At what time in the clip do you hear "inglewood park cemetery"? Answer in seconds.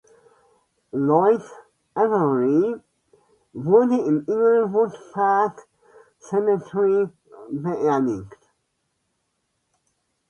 4.25-7.07